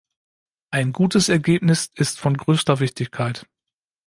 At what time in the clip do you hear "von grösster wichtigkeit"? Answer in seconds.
2.19-3.45